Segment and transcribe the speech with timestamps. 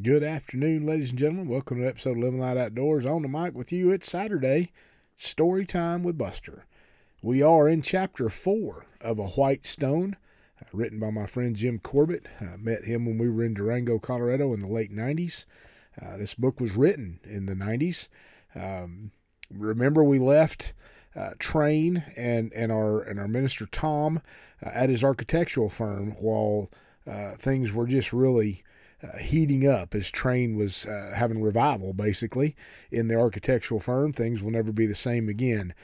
[0.00, 1.48] Good afternoon, ladies and gentlemen.
[1.48, 3.04] Welcome to episode of Living Light Outdoors.
[3.04, 4.70] On the mic with you, it's Saturday,
[5.16, 6.66] story time with Buster.
[7.20, 10.16] We are in chapter four of A White Stone,
[10.62, 12.28] uh, written by my friend Jim Corbett.
[12.40, 15.46] I met him when we were in Durango, Colorado in the late 90s.
[16.00, 18.06] Uh, this book was written in the 90s.
[18.54, 19.10] Um,
[19.50, 20.74] remember, we left
[21.16, 24.22] uh, Train and, and, our, and our minister Tom
[24.64, 26.70] uh, at his architectural firm while
[27.04, 28.62] uh, things were just really
[29.02, 32.56] uh, heating up as Train was uh, having revival, basically,
[32.90, 34.12] in the architectural firm.
[34.12, 35.74] Things will never be the same again.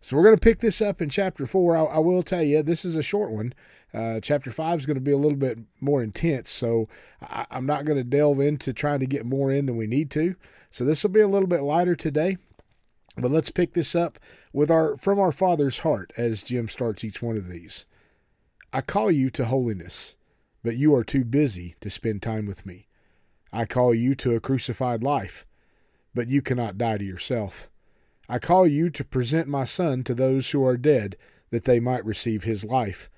[0.00, 1.76] So we're going to pick this up in chapter four.
[1.76, 3.54] I, I will tell you, this is a short one.
[3.94, 6.88] Uh, chapter five is going to be a little bit more intense, so
[7.22, 10.10] I, I'm not going to delve into trying to get more in than we need
[10.10, 10.34] to.
[10.70, 12.36] So this will be a little bit lighter today.
[13.16, 14.18] But let's pick this up
[14.52, 17.86] with our from our Father's heart as Jim starts each one of these.
[18.72, 20.16] I call you to holiness
[20.64, 22.88] but you are too busy to spend time with me.
[23.52, 25.46] I call you to a crucified life,
[26.14, 27.70] but you cannot die to yourself.
[28.28, 31.16] I call you to present my Son to those who are dead,
[31.50, 33.10] that they might receive his life,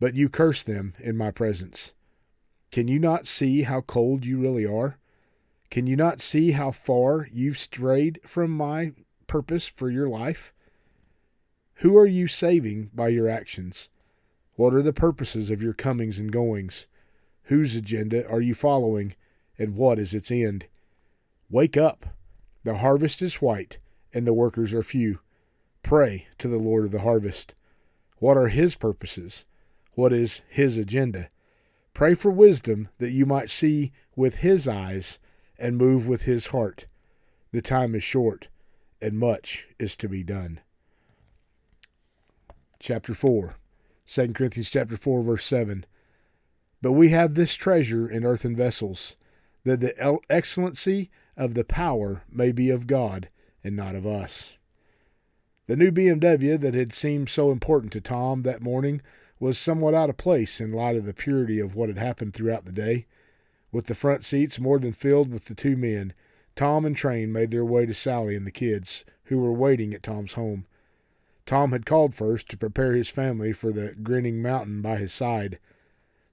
[0.00, 1.92] but you curse them in my presence.
[2.72, 4.98] Can you not see how cold you really are?
[5.70, 8.92] Can you not see how far you've strayed from my
[9.26, 10.54] purpose for your life?
[11.74, 13.90] Who are you saving by your actions?
[14.58, 16.88] What are the purposes of your comings and goings?
[17.44, 19.14] Whose agenda are you following,
[19.56, 20.66] and what is its end?
[21.48, 22.06] Wake up!
[22.64, 23.78] The harvest is white,
[24.12, 25.20] and the workers are few.
[25.84, 27.54] Pray to the Lord of the harvest.
[28.16, 29.44] What are his purposes?
[29.92, 31.30] What is his agenda?
[31.94, 35.20] Pray for wisdom that you might see with his eyes
[35.56, 36.86] and move with his heart.
[37.52, 38.48] The time is short,
[39.00, 40.58] and much is to be done.
[42.80, 43.54] Chapter 4
[44.08, 45.84] 2 Corinthians chapter 4 verse 7.
[46.80, 49.16] But we have this treasure in earthen vessels,
[49.64, 53.28] that the excellency of the power may be of God
[53.62, 54.54] and not of us.
[55.66, 59.02] The new BMW that had seemed so important to Tom that morning
[59.38, 62.64] was somewhat out of place in light of the purity of what had happened throughout
[62.64, 63.06] the day.
[63.70, 66.14] With the front seats more than filled with the two men,
[66.56, 70.02] Tom and Train made their way to Sally and the kids, who were waiting at
[70.02, 70.64] Tom's home.
[71.48, 75.58] Tom had called first to prepare his family for the grinning mountain by his side.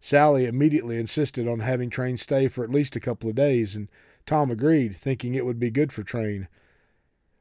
[0.00, 3.88] Sally immediately insisted on having Train stay for at least a couple of days, and
[4.26, 6.48] Tom agreed, thinking it would be good for Train.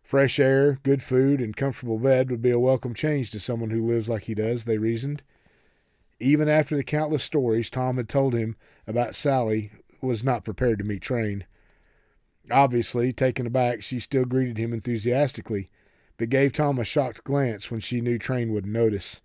[0.04, 3.84] Fresh air, good food, and comfortable bed would be a welcome change to someone who
[3.84, 5.24] lives like he does, they reasoned.
[6.20, 8.56] Even after the countless stories Tom had told him
[8.86, 11.46] about Sally was not prepared to meet Train.
[12.52, 15.70] Obviously, taken aback, she still greeted him enthusiastically
[16.18, 19.22] but gave Tom a shocked glance when she knew Train would notice.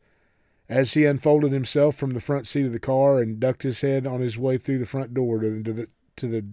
[0.69, 4.07] As he unfolded himself from the front seat of the car and ducked his head
[4.07, 6.45] on his way through the front door to the to the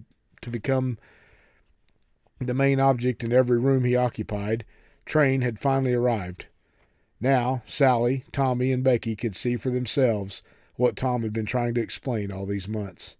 [0.42, 0.98] to become
[2.38, 4.64] the main object in every room he occupied,
[5.04, 6.46] Train had finally arrived.
[7.20, 10.42] Now, Sally, Tommy, and Becky could see for themselves
[10.74, 13.16] what Tom had been trying to explain all these months.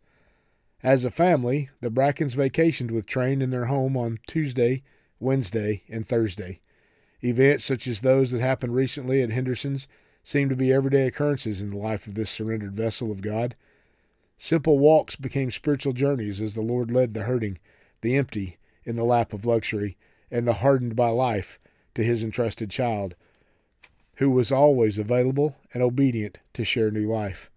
[0.83, 4.83] As a family, the Brackens vacationed with Train in their home on Tuesday,
[5.19, 6.61] Wednesday, and Thursday.
[7.27, 9.89] Events such as those that happened recently at Henderson's
[10.23, 13.57] seemed to be everyday occurrences in the life of this surrendered vessel of God.
[14.39, 17.59] Simple walks became spiritual journeys as the Lord led the hurting,
[18.01, 19.97] the empty, in the lap of luxury,
[20.31, 21.59] and the hardened by life
[21.97, 23.17] to his entrusted child,
[24.19, 27.51] who was always available and obedient to share new life.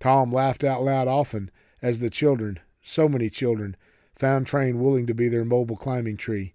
[0.00, 3.76] Tom laughed out loud often as the children, so many children,
[4.16, 6.52] found Train willing to be their mobile climbing tree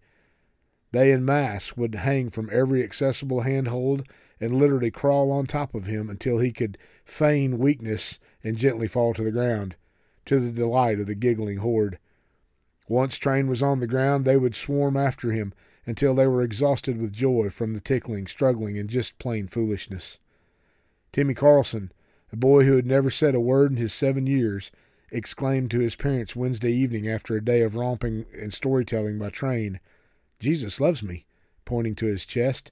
[0.91, 4.03] they in mass would hang from every accessible handhold
[4.39, 9.13] and literally crawl on top of him until he could feign weakness and gently fall
[9.13, 9.75] to the ground,
[10.25, 11.97] to the delight of the giggling horde.
[12.87, 15.53] Once Train was on the ground, they would swarm after him
[15.85, 20.19] until they were exhausted with joy from the tickling, struggling, and just plain foolishness.
[21.11, 21.91] Timmy Carlson,
[22.31, 24.71] a boy who had never said a word in his seven years,
[25.11, 29.79] exclaimed to his parents Wednesday evening after a day of romping and storytelling by train,
[30.39, 31.25] Jesus loves me,
[31.65, 32.71] pointing to his chest.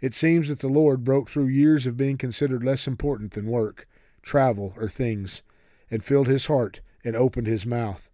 [0.00, 3.88] It seems that the Lord broke through years of being considered less important than work,
[4.22, 5.42] travel, or things,
[5.90, 8.10] and filled his heart and opened his mouth.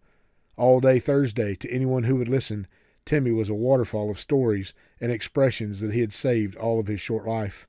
[0.56, 2.66] All day Thursday, to anyone who would listen,
[3.04, 7.00] Timmy was a waterfall of stories and expressions that he had saved all of his
[7.00, 7.66] short life.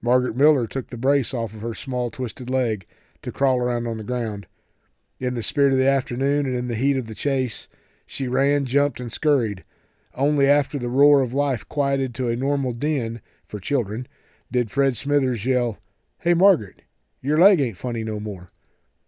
[0.00, 2.86] Margaret Miller took the brace off of her small twisted leg
[3.22, 4.46] to crawl around on the ground.
[5.18, 7.66] In the spirit of the afternoon and in the heat of the chase,
[8.06, 9.64] she ran, jumped, and scurried,
[10.18, 14.06] only after the roar of life quieted to a normal din for children
[14.50, 15.78] did Fred Smithers yell,
[16.18, 16.82] Hey, Margaret,
[17.22, 18.50] your leg ain't funny no more.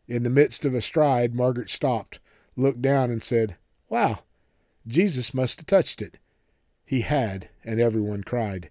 [0.06, 2.20] In the midst of a stride, Margaret stopped,
[2.56, 3.56] looked down and said,
[3.88, 4.20] Wow,
[4.86, 6.18] Jesus must have touched it.
[6.84, 8.70] He had, and everyone cried.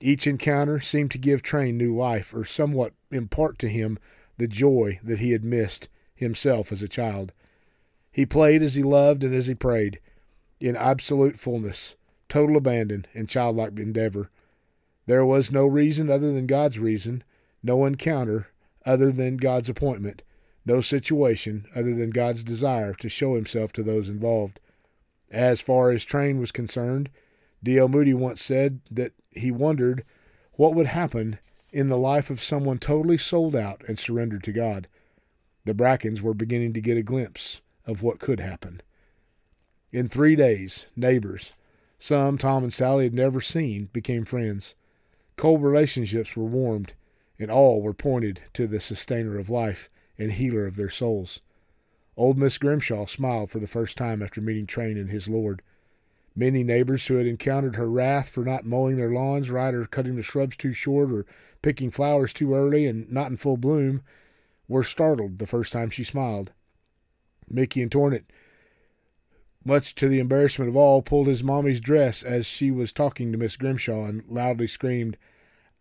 [0.00, 3.98] Each encounter seemed to give Train new life or somewhat impart to him
[4.36, 7.32] the joy that he had missed himself as a child.
[8.10, 10.00] He played as he loved and as he prayed,
[10.60, 11.94] in absolute fullness,
[12.28, 14.30] total abandon, and childlike endeavor.
[15.06, 17.24] There was no reason other than God's reason,
[17.62, 18.48] no encounter
[18.84, 20.22] other than God's appointment,
[20.64, 24.60] no situation other than God's desire to show himself to those involved.
[25.30, 27.10] As far as Train was concerned,
[27.62, 27.88] D.L.
[27.88, 30.04] Moody once said that he wondered
[30.52, 31.38] what would happen
[31.72, 34.88] in the life of someone totally sold out and surrendered to God.
[35.64, 38.80] The Brackens were beginning to get a glimpse of what could happen.
[39.90, 41.52] In three days, neighbors,
[41.98, 44.74] some Tom and Sally had never seen, became friends.
[45.36, 46.92] Cold relationships were warmed,
[47.38, 49.88] and all were pointed to the sustainer of life
[50.18, 51.40] and healer of their souls.
[52.16, 55.62] Old Miss Grimshaw smiled for the first time after meeting Train and his Lord.
[56.36, 60.16] Many neighbors who had encountered her wrath for not mowing their lawns right or cutting
[60.16, 61.24] the shrubs too short or
[61.62, 64.02] picking flowers too early and not in full bloom
[64.66, 66.52] were startled the first time she smiled.
[67.48, 68.24] Mickey and Tornet,
[69.68, 73.38] much to the embarrassment of all, pulled his mommy's dress as she was talking to
[73.38, 75.18] Miss Grimshaw and loudly screamed,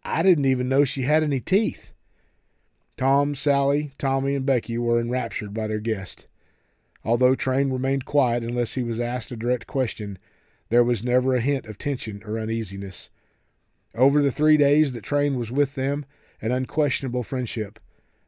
[0.03, 1.93] I didn't even know she had any teeth.
[2.97, 6.27] Tom, Sally, Tommy, and Becky were enraptured by their guest.
[7.05, 10.19] Although Train remained quiet unless he was asked a direct question,
[10.69, 13.09] there was never a hint of tension or uneasiness.
[13.95, 16.05] Over the three days that Train was with them,
[16.41, 17.79] an unquestionable friendship.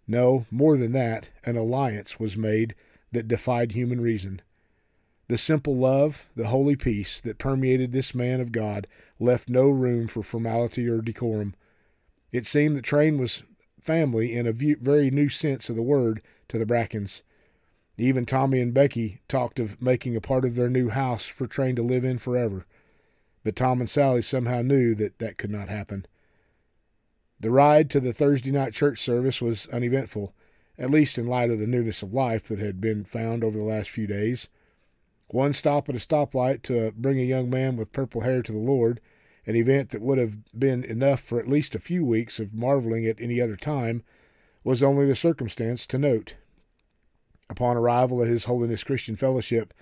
[0.08, 2.76] No, more than that, an alliance was made
[3.12, 4.42] that defied human reason.
[5.30, 8.88] The simple love, the holy peace that permeated this man of God
[9.20, 11.54] left no room for formality or decorum.
[12.32, 13.44] It seemed that Train was
[13.80, 17.22] family in a very new sense of the word to the Brackens.
[17.96, 21.76] Even Tommy and Becky talked of making a part of their new house for Train
[21.76, 22.66] to live in forever.
[23.44, 26.08] But Tom and Sally somehow knew that that could not happen.
[27.40, 30.34] The ride to the Thursday night church service was uneventful,
[30.80, 33.64] at least in light of the newness of life that had been found over the
[33.64, 34.48] last few days.
[35.30, 38.58] One stop at a stoplight to bring a young man with purple hair to the
[38.58, 39.00] Lord,
[39.46, 43.06] an event that would have been enough for at least a few weeks of marveling
[43.06, 44.04] at any other time,
[44.64, 46.34] was only the circumstance to note.
[47.48, 49.74] Upon arrival at His Holiness Christian Fellowship,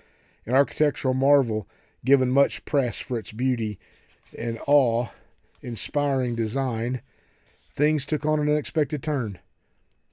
[0.44, 1.66] an architectural marvel
[2.04, 3.78] given much press for its beauty
[4.38, 5.06] and awe
[5.62, 7.00] inspiring design,
[7.72, 9.38] things took on an unexpected turn.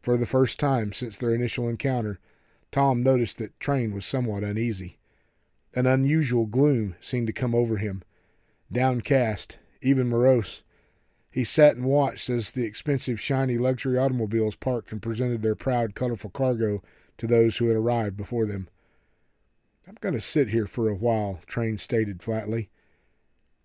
[0.01, 2.19] For the first time since their initial encounter,
[2.71, 4.97] Tom noticed that Train was somewhat uneasy.
[5.75, 8.01] An unusual gloom seemed to come over him.
[8.71, 10.63] Downcast, even morose,
[11.29, 15.93] he sat and watched as the expensive, shiny luxury automobiles parked and presented their proud,
[15.93, 16.81] colorful cargo
[17.17, 18.69] to those who had arrived before them.
[19.85, 22.69] I'm going to sit here for a while, Train stated flatly.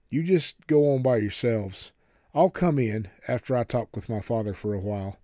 [0.09, 1.93] You just go on by yourselves.
[2.35, 5.21] I'll come in after I talk with my father for a while.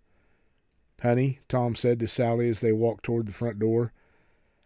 [1.03, 3.93] Honey, Tom said to Sally as they walked toward the front door,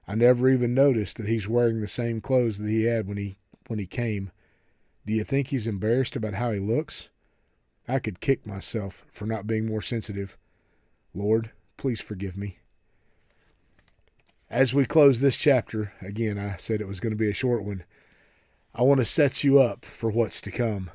[0.08, 3.36] I never even noticed that he's wearing the same clothes that he had when he
[3.66, 4.32] when he came.
[5.06, 7.08] Do you think he's embarrassed about how he looks?
[7.88, 10.36] I could kick myself for not being more sensitive.
[11.14, 12.58] Lord, please forgive me.
[14.48, 17.62] As we close this chapter, again, I said it was going to be a short
[17.62, 17.84] one.
[18.74, 20.90] I want to set you up for what's to come.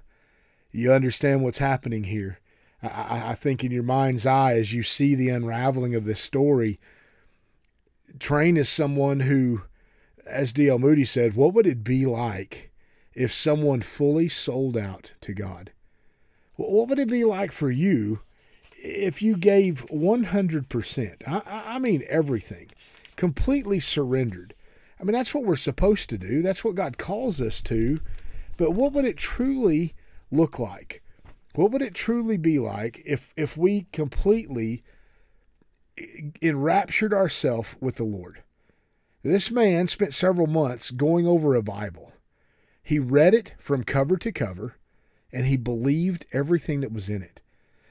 [0.71, 2.39] You understand what's happening here.
[2.83, 6.79] I, I think in your mind's eye, as you see the unraveling of this story,
[8.19, 9.63] Train is someone who,
[10.25, 10.79] as D.L.
[10.79, 12.71] Moody said, what would it be like
[13.13, 15.71] if someone fully sold out to God?
[16.55, 18.21] What would it be like for you
[18.77, 21.27] if you gave 100%?
[21.27, 22.69] I, I mean, everything,
[23.15, 24.53] completely surrendered.
[24.99, 26.41] I mean, that's what we're supposed to do.
[26.41, 27.99] That's what God calls us to.
[28.57, 29.93] But what would it truly
[30.31, 31.03] look like?
[31.55, 34.83] What would it truly be like if, if we completely
[36.41, 38.43] enraptured ourselves with the Lord.
[39.23, 42.13] This man spent several months going over a Bible.
[42.83, 44.75] He read it from cover to cover,
[45.31, 47.41] and he believed everything that was in it.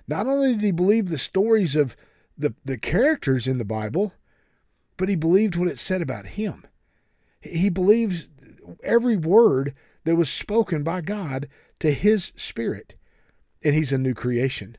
[0.07, 1.97] Not only did he believe the stories of
[2.37, 4.13] the, the characters in the Bible,
[4.97, 6.67] but he believed what it said about him.
[7.41, 8.29] He believes
[8.83, 11.49] every word that was spoken by God
[11.81, 12.95] to his spirit,
[13.63, 14.77] and he's a new creation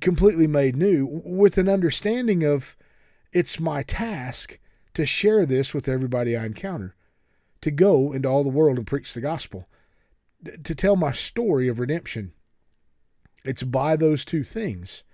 [0.00, 2.76] completely made new with an understanding of
[3.32, 4.58] it's my task
[4.94, 6.94] to share this with everybody I encounter,
[7.60, 9.68] to go into all the world and preach the gospel,
[10.44, 12.32] to tell my story of redemption.
[13.44, 15.04] It's by those two things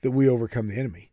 [0.00, 1.10] that we overcome the enemy.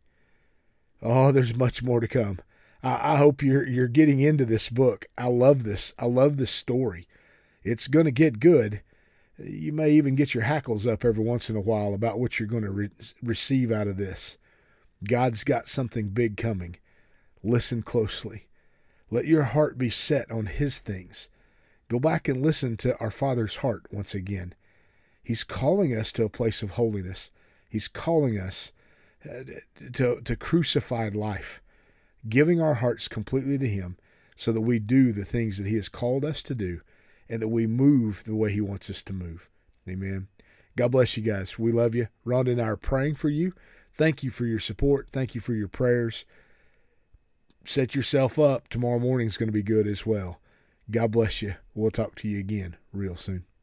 [1.02, 2.40] Oh, there's much more to come.
[2.82, 5.06] I, I hope you're you're getting into this book.
[5.16, 5.92] I love this.
[5.98, 7.06] I love this story.
[7.62, 8.82] It's going to get good.
[9.42, 12.48] You may even get your hackles up every once in a while about what you're
[12.48, 12.90] going to re-
[13.22, 14.36] receive out of this.
[15.04, 16.76] God's got something big coming.
[17.42, 18.48] Listen closely.
[19.10, 21.28] Let your heart be set on His things.
[21.88, 24.54] Go back and listen to our Father's heart once again.
[25.22, 27.30] He's calling us to a place of holiness.
[27.68, 28.72] He's calling us
[29.24, 29.44] uh,
[29.94, 31.62] to, to crucified life,
[32.28, 33.96] giving our hearts completely to Him
[34.36, 36.80] so that we do the things that He has called us to do
[37.30, 39.48] and that we move the way He wants us to move.
[39.88, 40.28] Amen.
[40.76, 41.58] God bless you guys.
[41.58, 42.08] We love you.
[42.26, 43.54] Rhonda and I are praying for you.
[43.94, 45.08] Thank you for your support.
[45.12, 46.24] Thank you for your prayers.
[47.64, 48.68] Set yourself up.
[48.68, 50.40] Tomorrow morning is going to be good as well.
[50.90, 51.54] God bless you.
[51.74, 53.44] We'll talk to you again real soon.